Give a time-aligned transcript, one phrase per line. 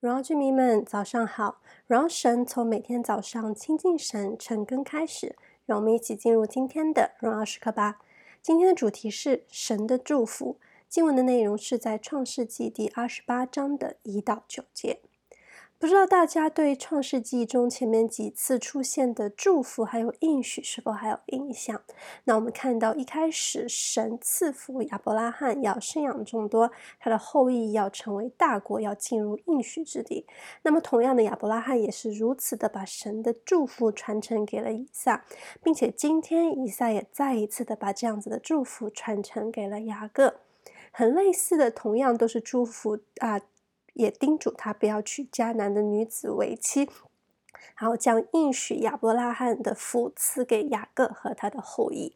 [0.00, 1.60] 荣耀居民们，早上好！
[1.86, 7.98] 荣耀神从每天早上亲近神、晨更开始，让我们一起进入今天的荣耀时刻吧。
[8.40, 10.56] 今天的主题是神的祝福。
[10.88, 15.02] 经文的内容是在创世纪第二十八章的一到九节。
[15.80, 21.82] 不知道大家对创世纪中前面几次出现的祝福还有应许是否还有印象？
[22.24, 30.26] 那我们看到一开始神赐福亚伯拉罕要生养众多，他的后裔要成为大国，要进入应许之地。
[30.64, 35.24] 那么同样的，亚伯拉罕也是如此的把神的祝福传承给了以撒，
[35.62, 40.34] 并且今天以撒也再一次的把这样子的祝福传承给了雅各。
[40.92, 43.40] 很类似的，同样都是祝福啊。
[44.00, 46.88] 也叮嘱他不要娶迦南的女子为妻，
[47.76, 52.14] 然后将应许亚伯拉罕的福赐给雅各和他的后裔。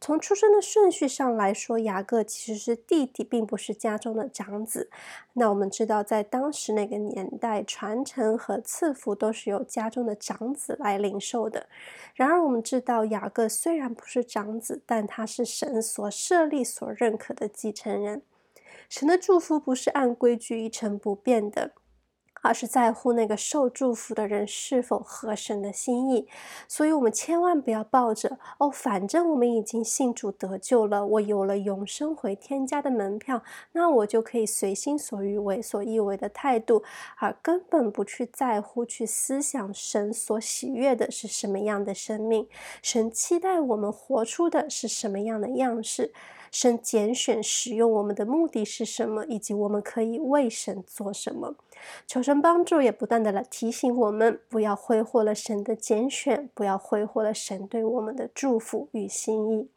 [0.00, 4.90] 从出生的顺序上来说，雅各其实是弟弟，并不是家中的长子。
[5.34, 11.68] 那我们知道，在当时那个年代，传承和赐福都是由家中的长子来领受的。
[12.14, 18.22] 然而，我们知道雅各虽然不是长子，但他是神所设立、所认可的继承人。
[18.92, 21.72] 神的祝福不是按规矩一成不变的，
[22.42, 26.28] 而是在乎那个受祝福的人是否合神的心意。
[26.68, 36.82] 所以，我们千万不要抱着“哦，反正我们已经信主得救了，我有了永生回天家的门票，那我就可以随心所欲、为所欲为”的态度，
[37.16, 42.48] 而根本不去在乎、去思想神所喜悦的是什么样的生命，
[42.82, 46.12] 神期待我们活出的是什么样的样式。
[46.50, 51.54] 神拣选使用我们的目的是什么，以及我们可以为神做什么？
[52.06, 59.68] 求神帮助，也不断的来提醒我们，不要挥霍了神的拣选，不要挥霍了神对我们的祝福与心意。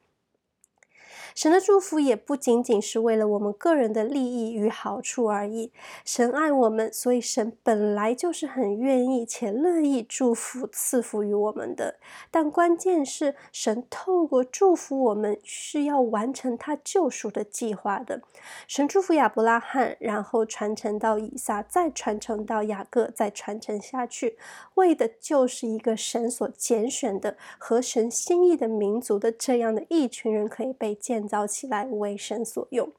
[1.35, 5.73] 神的祝福也不仅仅是为了我们个人的利益与好处而已。
[6.05, 11.99] 神爱我们，所以神本来就是很愿意且乐意祝福赐福于我们的。
[12.31, 18.21] 但关键是，神透过祝福我们，是要完成他救赎的计划的。
[18.65, 24.37] 神祝福亚伯拉罕，然后传承到以撒，再传承到雅各，再传承下去，
[24.75, 32.91] 为的就是一个神所拣选的、合神心意的民族的这样的一群人可以被建造起来为神所用。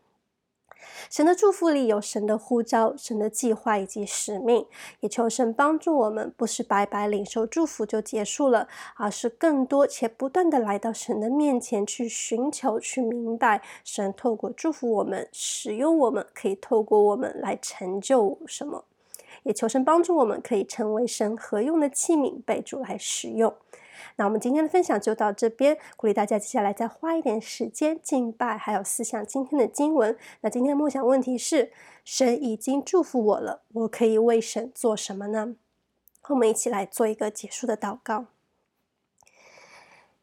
[1.11, 4.67] 神的祝福里有神的呼召、神的计划以及使命，
[5.01, 18.85] 也求神帮助我们，不是白白领受祝福就结束了，而是更多且不断的来到神的面前去寻求、去明白神透过祝福我们、使用我们，可以透过我们来成就什么。
[19.43, 23.53] 也求神帮助我们，可以成为神合用的器皿，被主来使用。
[24.17, 30.17] 那我们今天的分享就到这边，鼓励大家接下来再花一点时间敬拜，还有思想今天的经文。
[30.41, 31.73] 那今天的梦想问题是：
[32.05, 35.55] 神已经祝福我了，我可以为神做什么呢？
[36.29, 38.27] 我们一起来做一个结束的祷告。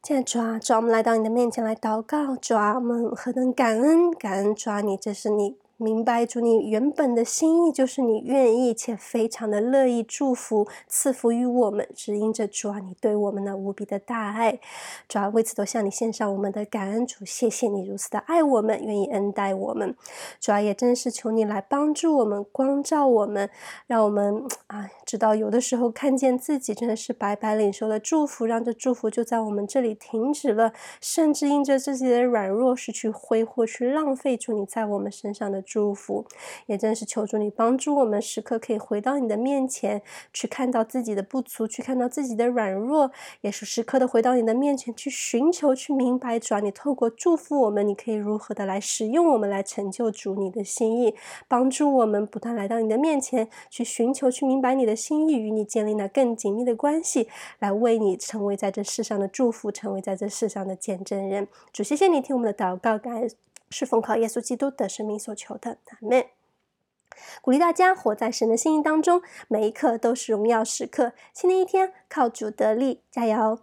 [0.02, 5.58] 现在主啊，主，我们来到你的面前来祷告，主，我们何等感恩，感恩主啊，你这是你。
[5.78, 14.60] 明白主，你原本的心意就是你愿意且非常的乐意祝福赐福于我们，只因着主啊，你对我们的无比的大爱，
[15.08, 17.06] 主啊，为此都向你献上我们的感恩。
[17.08, 19.96] 主，谢谢你如此的爱我们，愿意恩待我们。
[20.40, 23.50] 主啊，也真是求你来帮助我们，光照我们，
[23.88, 35.63] 让我们啊，知道有的时候看见自己真的是白白领受了祝福，让这祝福就在我们这里停止了，甚至因着自己的软弱是去挥霍、去浪费主你在我们身上的。
[35.64, 36.26] 祝福，
[36.68, 40.02] 也正是求助你帮助我们，时刻可以回到你的面前，
[40.32, 43.10] 去看到自己的不足，去看到自己的软弱，
[43.42, 51.16] 也是时刻的回到你的面前去寻求，去明白主啊，你透过祝福我们，你可以如何的来使用我们，来成就主你的心意，
[51.48, 57.28] 帮助我们不断来到你的面前去寻求，去明白你的心意，与你建立那更紧密的关系，
[57.60, 61.48] 来为你成为在这世上的祝福，成为在这世上的见证人。
[61.72, 63.53] 主，谢谢你听我们的祷告，感恩。
[63.74, 66.28] 是奉靠耶稣基督的生命所求的，阿门。
[67.42, 71.14] 鼓励大家活在神的心意当中，每一刻都是荣耀时刻。
[71.34, 73.60] 新的一天，靠主得力，加油！